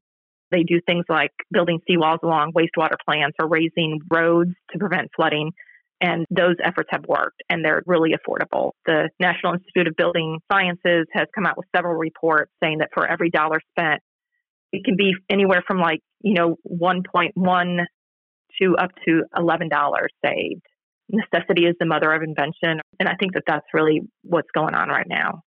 they 0.51 0.63
do 0.63 0.81
things 0.87 1.05
like 1.09 1.31
building 1.51 1.81
seawalls 1.89 2.23
along 2.23 2.53
wastewater 2.53 2.97
plants 3.05 3.37
or 3.41 3.49
raising 3.49 4.01
roads 4.11 4.51
to 4.73 4.79
prevent 4.79 5.09
flooding. 5.15 5.53
And 6.01 6.25
those 6.31 6.57
efforts 6.65 6.89
have 6.93 7.05
worked 7.07 7.43
and 7.51 7.65
they're 7.65 7.83
really 7.87 8.15
affordable. 8.15 8.73
The 8.87 9.11
National 9.21 9.53
Institute 9.53 9.87
of 9.87 9.97
Building 9.97 10.39
Sciences 10.51 11.07
has 11.13 11.27
come 11.35 11.45
out 11.47 11.59
with 11.59 11.67
several 11.77 11.95
reports 11.95 12.51
saying 12.63 12.79
that 12.79 12.89
for 12.95 13.07
every 13.07 13.31
dollar 13.31 13.61
spent, 13.77 14.01
it 14.73 14.85
can 14.85 14.97
be 14.97 15.13
anywhere 15.29 15.63
from 15.67 15.79
like, 15.79 16.01
you 16.23 16.35
know, 16.35 16.57
1.1 16.67 17.85
to 18.61 18.77
up 18.77 18.91
to 19.07 19.23
$11 19.37 19.69
saved. 20.25 20.63
Necessity 21.11 21.67
is 21.67 21.75
the 21.79 21.87
mother 21.87 22.13
of 22.13 22.23
invention. 22.23 22.81
And 22.99 23.09
I 23.09 23.17
think 23.19 23.35
that 23.35 23.43
that's 23.47 23.67
really 23.75 24.01
what's 24.23 24.49
going 24.55 24.75
on 24.75 24.89
right 24.89 25.09
now. 25.09 25.43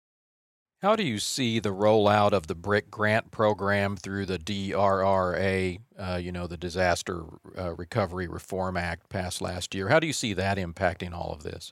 How 0.82 0.96
do 0.96 1.04
you 1.04 1.20
see 1.20 1.60
the 1.60 1.68
rollout 1.68 2.32
of 2.32 2.48
the 2.48 2.56
BRIC 2.56 2.90
grant 2.90 3.30
program 3.30 3.96
through 3.96 4.26
the 4.26 4.36
DRRA, 4.36 5.78
uh, 5.96 6.18
you 6.20 6.32
know, 6.32 6.48
the 6.48 6.56
Disaster 6.56 7.22
uh, 7.56 7.74
Recovery 7.74 8.26
Reform 8.26 8.76
Act 8.76 9.08
passed 9.08 9.40
last 9.40 9.76
year? 9.76 9.90
How 9.90 10.00
do 10.00 10.08
you 10.08 10.12
see 10.12 10.32
that 10.32 10.58
impacting 10.58 11.12
all 11.12 11.32
of 11.32 11.44
this? 11.44 11.70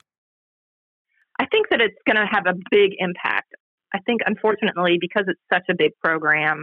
I 1.40 1.46
think 1.46 1.70
that 1.70 1.80
it's 1.80 1.98
going 2.06 2.24
to 2.24 2.26
have 2.30 2.46
a 2.46 2.54
big 2.70 2.92
impact. 2.98 3.52
I 3.92 3.98
think, 4.06 4.20
unfortunately, 4.26 4.98
because 5.00 5.24
it's 5.26 5.40
such 5.52 5.64
a 5.68 5.74
big 5.76 5.90
program, 6.00 6.62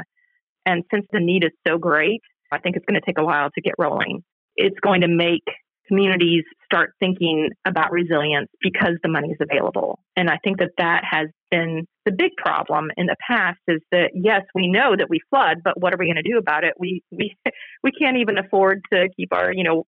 and 0.65 0.85
since 0.89 1.05
the 1.11 1.19
need 1.19 1.43
is 1.43 1.51
so 1.67 1.77
great, 1.77 2.21
I 2.49 2.59
think 2.59 2.77
it's 2.77 2.85
going 2.85 2.97
to 2.97 3.05
take 3.05 3.19
a 3.19 3.25
while 3.25 3.49
to 3.55 3.61
get 3.61 3.73
rolling. 3.77 4.23
It's 4.55 4.79
going 4.79 5.01
to 5.01 5.09
make 5.09 5.43
communities 5.87 6.43
start 6.65 6.93
thinking 6.99 7.49
about 7.65 7.91
resilience 7.91 8.49
because 8.61 8.93
the 9.03 9.09
money 9.09 9.29
is 9.29 9.37
available. 9.39 9.99
And 10.15 10.29
I 10.29 10.37
think 10.43 10.59
that 10.59 10.71
that 10.77 11.03
has 11.09 11.27
been 11.49 11.87
the 12.05 12.11
big 12.11 12.31
problem 12.37 12.89
in 12.97 13.05
the 13.05 13.15
past 13.25 13.59
is 13.67 13.81
that 13.91 14.11
yes, 14.13 14.41
we 14.53 14.67
know 14.67 14.95
that 14.95 15.09
we 15.09 15.19
flood, 15.29 15.57
but 15.63 15.79
what 15.79 15.93
are 15.93 15.97
we 15.97 16.05
going 16.05 16.21
to 16.21 16.29
do 16.29 16.37
about 16.37 16.63
it? 16.63 16.73
We 16.77 17.01
we 17.11 17.35
we 17.83 17.91
can't 17.91 18.17
even 18.17 18.37
afford 18.37 18.81
to 18.91 19.07
keep 19.15 19.33
our, 19.33 19.53
you 19.53 19.63
know, 19.63 19.85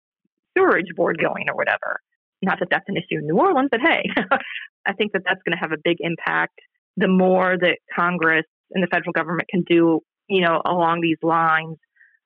sewerage 0.57 0.95
board 0.95 1.19
going 1.21 1.49
or 1.49 1.57
whatever. 1.57 2.01
Not 2.43 2.59
that 2.61 2.69
that's 2.71 2.89
an 2.89 2.97
issue 2.97 3.19
in 3.19 3.27
New 3.27 3.39
Orleans, 3.39 3.69
but 3.71 3.81
hey, 3.81 4.05
I 4.87 4.93
think 4.93 5.13
that 5.13 5.23
that's 5.25 5.41
going 5.45 5.57
to 5.57 5.61
have 5.61 5.73
a 5.73 5.81
big 5.83 5.99
impact. 6.01 6.59
The 6.97 7.09
more 7.09 7.57
that 7.59 7.79
Congress 7.95 8.45
and 8.73 8.83
the 8.83 8.89
federal 8.89 9.13
government 9.13 9.49
can 9.49 9.63
do, 9.63 10.01
you 10.29 10.43
know, 10.43 10.61
along 10.65 11.01
these 11.01 11.19
lines, 11.23 11.77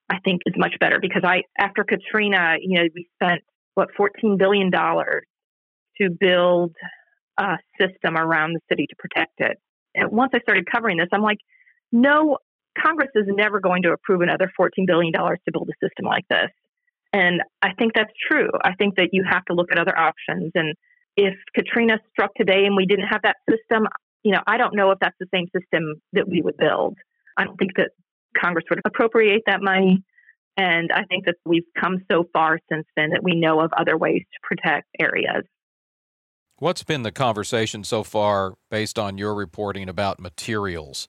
I 0.08 0.18
think 0.24 0.42
is 0.46 0.54
much 0.56 0.74
better 0.80 0.98
because 1.00 1.22
I 1.24 1.42
after 1.58 1.84
Katrina, 1.84 2.56
you 2.60 2.76
know, 2.76 2.88
we 2.94 3.08
spent 3.14 3.42
what, 3.74 3.88
$14 3.98 4.38
billion 4.38 4.70
to 4.70 6.10
build 6.18 6.74
a 7.38 7.56
system 7.80 8.16
around 8.16 8.54
the 8.54 8.60
city 8.68 8.86
to 8.88 8.96
protect 8.98 9.34
it. 9.38 9.58
And 9.94 10.10
once 10.10 10.32
I 10.34 10.40
started 10.40 10.66
covering 10.70 10.98
this, 10.98 11.08
I'm 11.12 11.22
like, 11.22 11.38
no, 11.92 12.38
Congress 12.78 13.10
is 13.14 13.26
never 13.28 13.60
going 13.60 13.82
to 13.82 13.92
approve 13.92 14.20
another 14.20 14.50
$14 14.58 14.86
billion 14.86 15.12
to 15.12 15.52
build 15.52 15.68
a 15.68 15.86
system 15.86 16.06
like 16.06 16.24
this. 16.28 16.50
And 17.12 17.42
I 17.62 17.72
think 17.78 17.92
that's 17.94 18.12
true. 18.30 18.50
I 18.62 18.74
think 18.74 18.96
that 18.96 19.08
you 19.12 19.24
have 19.28 19.44
to 19.46 19.54
look 19.54 19.72
at 19.72 19.78
other 19.78 19.96
options. 19.98 20.52
And 20.54 20.74
if 21.16 21.34
Katrina 21.54 21.98
struck 22.12 22.30
today 22.34 22.66
and 22.66 22.76
we 22.76 22.86
didn't 22.86 23.08
have 23.08 23.22
that 23.22 23.36
system, 23.48 23.88
you 24.22 24.32
know, 24.32 24.40
I 24.46 24.58
don't 24.58 24.76
know 24.76 24.90
if 24.92 24.98
that's 25.00 25.16
the 25.18 25.26
same 25.34 25.46
system 25.46 26.00
that 26.12 26.28
we 26.28 26.40
would 26.40 26.56
build. 26.56 26.96
I 27.36 27.44
don't 27.44 27.56
think 27.56 27.72
that 27.76 27.90
Congress 28.40 28.64
would 28.70 28.80
appropriate 28.84 29.42
that 29.46 29.60
money. 29.60 30.04
And 30.60 30.92
I 30.92 31.04
think 31.04 31.24
that 31.24 31.36
we've 31.46 31.64
come 31.80 32.04
so 32.12 32.26
far 32.34 32.58
since 32.70 32.84
then 32.94 33.10
that 33.10 33.22
we 33.22 33.34
know 33.34 33.60
of 33.60 33.70
other 33.78 33.96
ways 33.96 34.20
to 34.20 34.38
protect 34.42 34.88
areas. 35.00 35.44
What's 36.58 36.82
been 36.82 37.02
the 37.02 37.10
conversation 37.10 37.82
so 37.82 38.02
far 38.02 38.56
based 38.70 38.98
on 38.98 39.16
your 39.16 39.34
reporting 39.34 39.88
about 39.88 40.20
materials? 40.20 41.08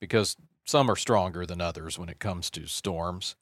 Because 0.00 0.34
some 0.64 0.90
are 0.90 0.96
stronger 0.96 1.44
than 1.44 1.60
others 1.60 1.98
when 1.98 2.08
it 2.08 2.18
comes 2.20 2.48
to 2.52 2.66
storms. 2.66 3.36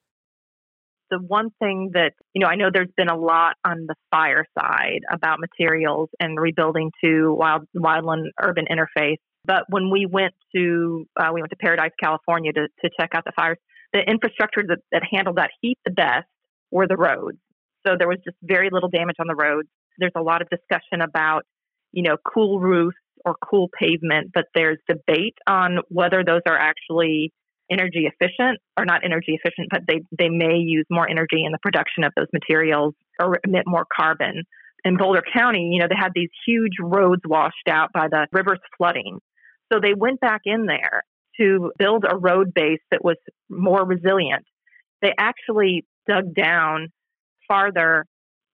The 1.11 1.18
one 1.18 1.50
thing 1.61 1.92
that, 1.94 2.14
you 2.34 2.40
know, 2.40 2.49
I 2.49 2.56
know 2.56 2.70
there's 2.73 2.90
been 2.96 3.08
a 3.08 3.16
lot 3.16 3.54
on 3.64 3.87
the 3.87 3.94
fire 4.11 4.46
side 4.58 5.02
about 5.08 5.38
materials 5.38 6.08
and 6.18 6.37
rebuilding 6.37 6.90
to 7.04 7.32
wild, 7.32 7.68
wildland 7.76 8.25
urban 8.42 8.64
interface. 8.68 9.18
But 9.44 9.66
when 9.68 9.88
we 9.88 10.04
went 10.11 10.34
to, 10.56 11.06
uh, 11.16 11.30
we 11.32 11.42
went 11.42 11.50
to 11.50 11.56
Paradise, 11.56 11.92
California 12.02 12.52
to, 12.54 12.66
to 12.82 12.90
check 12.99 13.11
out 13.14 13.25
the 13.25 13.32
fires, 13.37 13.58
the 13.94 14.00
infrastructure 14.00 14.62
that, 14.68 14.78
that 14.92 15.02
handled 15.10 15.36
that 15.36 15.50
heat 15.62 15.78
the 15.86 15.92
best 15.92 16.26
were 16.70 16.86
the 16.86 16.96
roads. 16.96 17.38
So 17.86 17.94
there 17.96 18.08
was 18.08 18.18
just 18.24 18.36
very 18.42 18.68
little 18.70 18.88
damage 18.88 19.16
on 19.20 19.26
the 19.28 19.36
roads. 19.36 19.68
There's 19.98 20.12
a 20.16 20.22
lot 20.22 20.42
of 20.42 20.48
discussion 20.50 21.00
about, 21.00 21.44
you 21.92 22.02
know, 22.02 22.16
cool 22.26 22.60
roofs 22.60 22.96
or 23.24 23.36
cool 23.48 23.70
pavement, 23.78 24.32
but 24.34 24.46
there's 24.54 24.78
debate 24.88 25.36
on 25.46 25.78
whether 25.88 26.24
those 26.24 26.40
are 26.46 26.58
actually 26.58 27.32
energy 27.70 28.06
efficient 28.06 28.58
or 28.76 28.84
not 28.84 29.02
energy 29.04 29.38
efficient, 29.40 29.68
but 29.70 29.82
they, 29.86 30.02
they 30.18 30.28
may 30.28 30.56
use 30.56 30.84
more 30.90 31.08
energy 31.08 31.44
in 31.44 31.52
the 31.52 31.58
production 31.62 32.04
of 32.04 32.12
those 32.16 32.26
materials 32.32 32.94
or 33.20 33.38
emit 33.46 33.62
more 33.66 33.86
carbon. 33.94 34.42
In 34.84 34.96
Boulder 34.96 35.22
County, 35.32 35.70
you 35.72 35.80
know, 35.80 35.86
they 35.88 35.96
had 35.96 36.12
these 36.14 36.28
huge 36.46 36.74
roads 36.82 37.22
washed 37.26 37.68
out 37.70 37.92
by 37.92 38.08
the 38.08 38.26
rivers 38.32 38.58
flooding. 38.76 39.20
So 39.72 39.78
they 39.80 39.94
went 39.94 40.20
back 40.20 40.42
in 40.44 40.66
there 40.66 41.04
to 41.41 41.73
build 41.79 42.05
a 42.09 42.17
road 42.17 42.53
base 42.55 42.81
that 42.91 43.05
was 43.05 43.17
more 43.49 43.85
resilient. 43.85 44.45
They 45.03 45.12
actually 45.19 45.85
dug 46.09 46.35
down 46.35 46.88
farther 47.49 48.05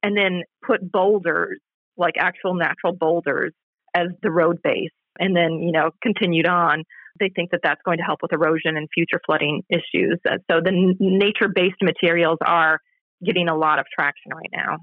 and 0.03 0.17
then 0.17 0.43
put 0.67 0.91
boulders, 0.91 1.59
like 1.97 2.15
actual 2.19 2.55
natural 2.55 2.95
boulders, 2.95 3.53
as 3.95 4.09
the 4.23 4.31
road 4.31 4.59
base, 4.63 4.91
and 5.19 5.37
then, 5.37 5.61
you 5.61 5.73
know, 5.73 5.91
continued 6.03 6.47
on. 6.47 6.85
They 7.19 7.29
think 7.29 7.51
that 7.51 7.61
that's 7.63 7.83
going 7.85 7.99
to 7.99 8.05
help 8.05 8.21
with 8.23 8.33
erosion 8.33 8.77
and 8.77 8.89
future 8.95 9.21
flooding 9.27 9.63
issues. 9.69 10.19
So 10.27 10.61
the 10.65 10.95
nature 10.99 11.49
based 11.55 11.83
materials 11.83 12.39
are 12.45 12.79
getting 13.25 13.49
a 13.49 13.57
lot 13.57 13.79
of 13.79 13.85
traction 13.95 14.33
right 14.33 14.49
now. 14.53 14.79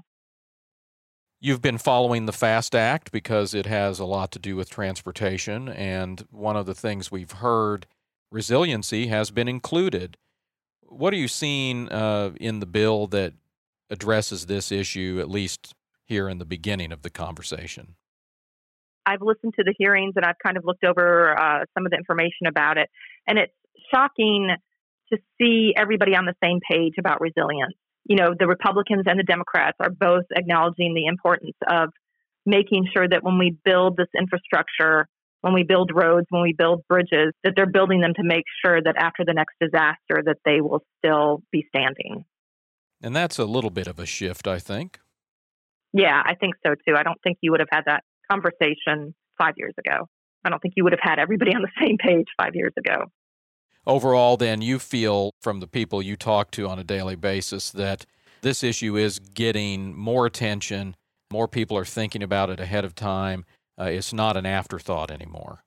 You've 1.40 1.62
been 1.62 1.78
following 1.78 2.26
the 2.26 2.32
FAST 2.32 2.74
Act 2.74 3.12
because 3.12 3.54
it 3.54 3.66
has 3.66 4.00
a 4.00 4.04
lot 4.04 4.32
to 4.32 4.40
do 4.40 4.56
with 4.56 4.68
transportation. 4.68 5.68
And 5.68 6.26
one 6.32 6.56
of 6.56 6.66
the 6.66 6.74
things 6.74 7.12
we've 7.12 7.30
heard, 7.30 7.86
resiliency 8.32 9.06
has 9.06 9.30
been 9.30 9.46
included. 9.46 10.16
What 10.82 11.12
are 11.12 11.16
you 11.16 11.28
seeing 11.28 11.88
uh, 11.90 12.32
in 12.40 12.58
the 12.58 12.66
bill 12.66 13.06
that 13.08 13.34
addresses 13.88 14.46
this 14.46 14.72
issue, 14.72 15.18
at 15.20 15.30
least 15.30 15.74
here 16.06 16.28
in 16.28 16.38
the 16.38 16.44
beginning 16.44 16.90
of 16.90 17.02
the 17.02 17.10
conversation? 17.10 17.94
I've 19.06 19.22
listened 19.22 19.54
to 19.58 19.64
the 19.64 19.74
hearings 19.78 20.14
and 20.16 20.24
I've 20.24 20.38
kind 20.44 20.56
of 20.56 20.64
looked 20.64 20.82
over 20.82 21.38
uh, 21.38 21.64
some 21.72 21.86
of 21.86 21.92
the 21.92 21.98
information 21.98 22.48
about 22.48 22.78
it. 22.78 22.90
And 23.28 23.38
it's 23.38 23.54
shocking 23.94 24.56
to 25.12 25.18
see 25.40 25.72
everybody 25.76 26.16
on 26.16 26.24
the 26.24 26.34
same 26.42 26.58
page 26.68 26.94
about 26.98 27.20
resilience 27.20 27.76
you 28.08 28.16
know, 28.16 28.34
the 28.36 28.46
Republicans 28.46 29.04
and 29.06 29.18
the 29.18 29.22
Democrats 29.22 29.76
are 29.78 29.90
both 29.90 30.24
acknowledging 30.34 30.94
the 30.94 31.06
importance 31.06 31.56
of 31.68 31.90
making 32.44 32.88
sure 32.92 33.06
that 33.06 33.22
when 33.22 33.38
we 33.38 33.56
build 33.64 33.96
this 33.96 34.08
infrastructure, 34.18 35.06
when 35.42 35.52
we 35.52 35.62
build 35.62 35.92
roads, 35.94 36.26
when 36.30 36.42
we 36.42 36.54
build 36.54 36.82
bridges, 36.88 37.32
that 37.44 37.52
they're 37.54 37.66
building 37.66 38.00
them 38.00 38.14
to 38.14 38.22
make 38.24 38.44
sure 38.64 38.82
that 38.82 38.96
after 38.96 39.24
the 39.24 39.34
next 39.34 39.54
disaster 39.60 40.22
that 40.24 40.38
they 40.44 40.60
will 40.60 40.82
still 40.98 41.42
be 41.52 41.64
standing. 41.68 42.24
And 43.02 43.14
that's 43.14 43.38
a 43.38 43.44
little 43.44 43.70
bit 43.70 43.86
of 43.86 43.98
a 43.98 44.06
shift, 44.06 44.48
I 44.48 44.58
think. 44.58 44.98
Yeah, 45.92 46.20
I 46.24 46.34
think 46.34 46.54
so 46.66 46.74
too. 46.74 46.96
I 46.96 47.02
don't 47.02 47.20
think 47.22 47.38
you 47.42 47.50
would 47.52 47.60
have 47.60 47.68
had 47.70 47.84
that 47.86 48.02
conversation 48.30 49.14
5 49.38 49.54
years 49.56 49.74
ago. 49.78 50.08
I 50.44 50.50
don't 50.50 50.60
think 50.60 50.74
you 50.76 50.84
would 50.84 50.92
have 50.92 51.00
had 51.02 51.18
everybody 51.18 51.54
on 51.54 51.62
the 51.62 51.70
same 51.80 51.98
page 51.98 52.26
5 52.40 52.54
years 52.54 52.72
ago. 52.76 53.04
Overall, 53.88 54.36
then, 54.36 54.60
you 54.60 54.78
feel 54.78 55.32
from 55.40 55.60
the 55.60 55.66
people 55.66 56.02
you 56.02 56.14
talk 56.14 56.50
to 56.52 56.68
on 56.68 56.78
a 56.78 56.84
daily 56.84 57.16
basis 57.16 57.70
that 57.70 58.04
this 58.42 58.62
issue 58.62 58.98
is 58.98 59.18
getting 59.18 59.96
more 59.96 60.26
attention, 60.26 60.94
more 61.32 61.48
people 61.48 61.76
are 61.78 61.86
thinking 61.86 62.22
about 62.22 62.50
it 62.50 62.60
ahead 62.60 62.84
of 62.84 62.94
time. 62.94 63.46
Uh, 63.80 63.84
it's 63.84 64.12
not 64.12 64.36
an 64.36 64.44
afterthought 64.44 65.10
anymore. 65.10 65.64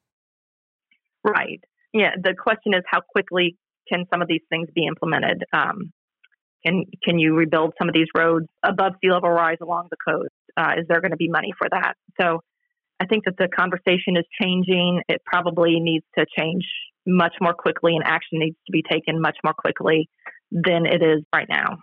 Right. 1.24 1.64
Yeah. 1.94 2.12
The 2.22 2.36
question 2.36 2.76
is 2.76 2.84
how 2.86 3.02
quickly 3.02 3.58
can 3.90 4.06
some 4.12 4.22
of 4.22 4.28
these 4.28 4.42
things 4.50 4.70
be 4.74 4.86
implemented? 4.86 5.44
Um, 5.52 5.92
can 6.64 6.86
can 7.04 7.18
you 7.18 7.34
rebuild 7.34 7.74
some 7.80 7.90
of 7.90 7.96
these 7.96 8.08
roads 8.16 8.46
above 8.64 8.94
sea 9.02 9.12
level 9.12 9.30
rise 9.30 9.58
along 9.62 9.88
the 9.90 9.98
coast? 10.08 10.30
Uh, 10.56 10.74
is 10.78 10.86
there 10.88 11.02
going 11.02 11.12
to 11.12 11.18
be 11.18 11.28
money 11.28 11.54
for 11.58 11.68
that? 11.72 11.96
So 12.20 12.42
I 13.00 13.08
think 13.08 13.26
that 13.26 13.38
the 13.38 13.48
conversation 13.48 14.16
is 14.16 14.26
changing. 14.40 15.02
It 15.10 15.24
probably 15.26 15.80
needs 15.80 16.06
to 16.20 16.26
change 16.38 16.64
much 17.06 17.34
more 17.42 17.54
quickly, 17.54 17.96
and 17.96 18.04
action 18.06 18.40
needs 18.40 18.58
to 18.66 18.72
be 18.72 18.84
taken 18.90 19.22
much 19.22 19.38
more 19.44 19.54
quickly 19.54 20.10
than 20.52 20.86
it 20.86 21.02
is 21.02 21.24
right 21.34 21.48
now. 21.50 21.78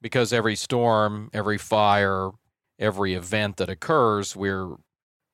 Because 0.00 0.32
every 0.32 0.56
storm, 0.56 1.30
every 1.32 1.58
fire, 1.58 2.30
every 2.78 3.14
event 3.14 3.56
that 3.56 3.68
occurs, 3.68 4.36
we're 4.36 4.76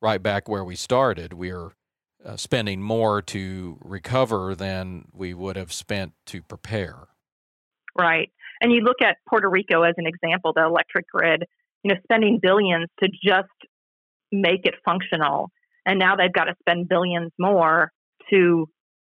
right 0.00 0.22
back 0.22 0.48
where 0.48 0.64
we 0.64 0.76
started. 0.76 1.32
We're 1.32 1.72
uh, 2.24 2.36
spending 2.36 2.80
more 2.80 3.22
to 3.22 3.78
recover 3.82 4.54
than 4.54 5.06
we 5.12 5.34
would 5.34 5.56
have 5.56 5.72
spent 5.72 6.12
to 6.26 6.42
prepare. 6.42 7.08
Right. 7.98 8.30
And 8.60 8.72
you 8.72 8.80
look 8.82 9.02
at 9.02 9.16
Puerto 9.28 9.48
Rico 9.48 9.82
as 9.82 9.94
an 9.96 10.06
example, 10.06 10.52
the 10.54 10.64
electric 10.64 11.06
grid, 11.08 11.44
you 11.82 11.92
know, 11.92 12.00
spending 12.04 12.38
billions 12.40 12.88
to 13.02 13.08
just 13.08 13.48
make 14.30 14.64
it 14.64 14.74
functional. 14.84 15.50
And 15.86 15.98
now 15.98 16.16
they've 16.16 16.32
got 16.32 16.44
to 16.44 16.54
spend 16.60 16.88
billions 16.88 17.32
more 17.38 17.90
to 18.30 18.68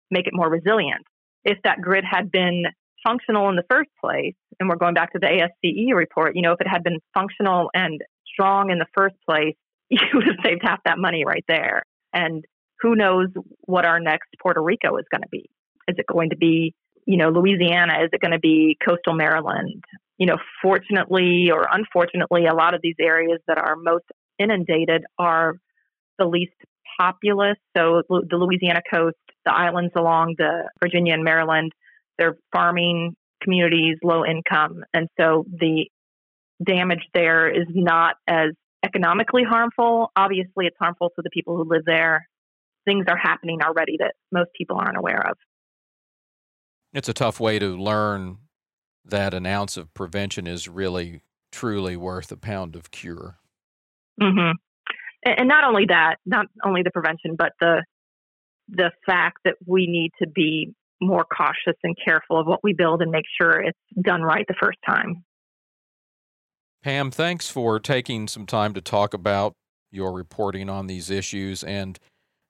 make 0.09 0.27
it 0.27 0.33
more 0.33 0.49
resilient. 0.49 1.05
If 1.43 1.57
that 1.63 1.81
grid 1.81 2.03
had 2.09 2.31
been 2.31 2.63
functional 3.03 3.49
in 3.49 3.55
the 3.55 3.65
first 3.69 3.89
place, 3.99 4.35
and 4.59 4.69
we're 4.69 4.75
going 4.75 4.93
back 4.93 5.13
to 5.13 5.19
the 5.19 5.27
ASCE 5.27 5.95
report, 5.95 6.35
you 6.35 6.41
know, 6.41 6.51
if 6.51 6.61
it 6.61 6.67
had 6.67 6.83
been 6.83 6.99
functional 7.13 7.69
and 7.73 8.01
strong 8.31 8.69
in 8.69 8.77
the 8.77 8.85
first 8.95 9.15
place, 9.27 9.55
you 9.89 9.99
would 10.13 10.27
have 10.27 10.37
saved 10.43 10.61
half 10.63 10.79
that 10.85 10.99
money 10.99 11.23
right 11.25 11.43
there. 11.47 11.83
And 12.13 12.45
who 12.79 12.95
knows 12.95 13.27
what 13.61 13.85
our 13.85 13.99
next 13.99 14.29
Puerto 14.41 14.61
Rico 14.61 14.97
is 14.97 15.05
going 15.11 15.21
to 15.21 15.29
be? 15.29 15.49
Is 15.87 15.95
it 15.97 16.05
going 16.07 16.29
to 16.29 16.37
be, 16.37 16.73
you 17.05 17.17
know, 17.17 17.29
Louisiana? 17.29 18.03
Is 18.03 18.09
it 18.13 18.21
going 18.21 18.31
to 18.31 18.39
be 18.39 18.77
coastal 18.85 19.13
Maryland? 19.13 19.83
You 20.17 20.27
know, 20.27 20.37
fortunately 20.61 21.49
or 21.51 21.67
unfortunately, 21.71 22.45
a 22.45 22.53
lot 22.53 22.73
of 22.73 22.81
these 22.81 22.95
areas 22.99 23.39
that 23.47 23.57
are 23.57 23.75
most 23.75 24.05
inundated 24.37 25.03
are 25.17 25.55
the 26.17 26.25
least 26.25 26.53
populous. 26.99 27.57
So 27.75 28.03
the 28.09 28.37
Louisiana 28.37 28.81
coast, 28.91 29.17
the 29.45 29.53
islands 29.53 29.93
along 29.95 30.35
the 30.37 30.69
Virginia 30.79 31.13
and 31.13 31.23
Maryland, 31.23 31.71
they're 32.17 32.37
farming 32.51 33.15
communities, 33.41 33.97
low 34.03 34.23
income. 34.25 34.83
And 34.93 35.07
so 35.19 35.45
the 35.49 35.87
damage 36.63 37.03
there 37.13 37.49
is 37.49 37.67
not 37.69 38.15
as 38.27 38.49
economically 38.83 39.43
harmful. 39.43 40.11
Obviously, 40.15 40.65
it's 40.67 40.77
harmful 40.79 41.09
to 41.15 41.21
the 41.23 41.29
people 41.31 41.55
who 41.57 41.63
live 41.63 41.83
there. 41.85 42.27
Things 42.85 43.05
are 43.07 43.17
happening 43.17 43.61
already 43.61 43.97
that 43.99 44.13
most 44.31 44.49
people 44.55 44.77
aren't 44.77 44.97
aware 44.97 45.27
of. 45.27 45.37
It's 46.93 47.09
a 47.09 47.13
tough 47.13 47.39
way 47.39 47.57
to 47.59 47.77
learn 47.77 48.37
that 49.05 49.33
an 49.33 49.45
ounce 49.45 49.77
of 49.77 49.93
prevention 49.93 50.45
is 50.45 50.67
really, 50.67 51.21
truly 51.51 51.95
worth 51.95 52.31
a 52.31 52.37
pound 52.37 52.75
of 52.75 52.91
cure. 52.91 53.37
Mm-hmm. 54.21 54.51
And 55.23 55.47
not 55.47 55.63
only 55.63 55.85
that, 55.87 56.15
not 56.25 56.47
only 56.65 56.81
the 56.83 56.91
prevention, 56.91 57.35
but 57.37 57.51
the 57.59 57.83
the 58.69 58.91
fact 59.05 59.39
that 59.43 59.55
we 59.65 59.85
need 59.85 60.11
to 60.21 60.27
be 60.27 60.73
more 61.01 61.25
cautious 61.25 61.77
and 61.83 61.95
careful 62.03 62.39
of 62.39 62.47
what 62.47 62.63
we 62.63 62.73
build 62.73 63.01
and 63.01 63.11
make 63.11 63.25
sure 63.39 63.59
it's 63.59 63.77
done 64.01 64.21
right 64.21 64.45
the 64.47 64.55
first 64.59 64.77
time. 64.87 65.23
Pam, 66.83 67.11
thanks 67.11 67.49
for 67.49 67.79
taking 67.79 68.27
some 68.27 68.45
time 68.45 68.73
to 68.73 68.81
talk 68.81 69.13
about 69.13 69.53
your 69.91 70.13
reporting 70.13 70.69
on 70.69 70.87
these 70.87 71.09
issues. 71.09 71.63
And 71.63 71.99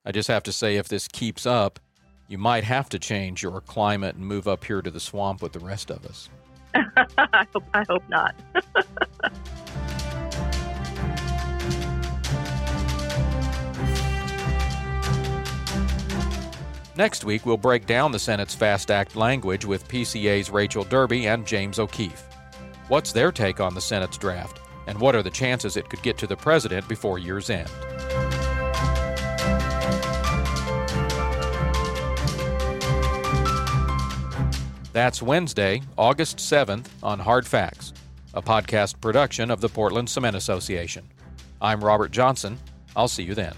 I 0.05 0.11
just 0.11 0.27
have 0.27 0.43
to 0.43 0.51
say, 0.51 0.75
if 0.75 0.87
this 0.87 1.07
keeps 1.07 1.45
up, 1.45 1.79
you 2.27 2.37
might 2.37 2.63
have 2.63 2.87
to 2.89 2.99
change 2.99 3.43
your 3.43 3.59
climate 3.61 4.15
and 4.15 4.25
move 4.25 4.47
up 4.47 4.63
here 4.63 4.81
to 4.81 4.91
the 4.91 4.99
swamp 4.99 5.41
with 5.41 5.53
the 5.53 5.59
rest 5.59 5.89
of 5.89 6.05
us. 6.05 6.29
I, 6.73 7.45
hope, 7.53 7.63
I 7.73 7.83
hope 7.89 8.03
not. 8.07 8.35
Next 16.97 17.23
week, 17.23 17.45
we'll 17.45 17.55
break 17.55 17.85
down 17.85 18.11
the 18.11 18.19
Senate's 18.19 18.53
FAST 18.53 18.91
Act 18.91 19.15
language 19.15 19.63
with 19.63 19.87
PCA's 19.87 20.49
Rachel 20.49 20.83
Derby 20.83 21.27
and 21.27 21.47
James 21.47 21.79
O'Keefe. 21.79 22.27
What's 22.89 23.13
their 23.13 23.31
take 23.31 23.61
on 23.61 23.73
the 23.73 23.79
Senate's 23.79 24.17
draft? 24.17 24.59
And 24.87 24.99
what 24.99 25.15
are 25.15 25.23
the 25.23 25.29
chances 25.29 25.77
it 25.77 25.89
could 25.89 26.01
get 26.01 26.17
to 26.17 26.27
the 26.27 26.35
president 26.35 26.85
before 26.89 27.17
year's 27.17 27.49
end? 27.49 27.69
That's 34.91 35.21
Wednesday, 35.21 35.81
August 35.97 36.39
7th 36.39 36.87
on 37.01 37.19
Hard 37.19 37.47
Facts, 37.47 37.93
a 38.33 38.41
podcast 38.41 38.99
production 38.99 39.49
of 39.49 39.61
the 39.61 39.69
Portland 39.69 40.09
Cement 40.09 40.35
Association. 40.35 41.07
I'm 41.61 41.81
Robert 41.81 42.11
Johnson. 42.11 42.57
I'll 42.97 43.07
see 43.07 43.23
you 43.23 43.33
then. 43.33 43.53